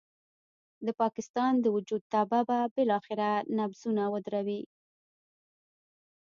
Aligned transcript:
د 0.85 0.87
پاکستان 1.01 1.51
د 1.59 1.65
وجود 1.75 2.01
تبه 2.13 2.39
به 2.47 2.59
بالاخره 2.75 3.29
نبضونه 3.57 4.03
ودروي. 4.13 4.61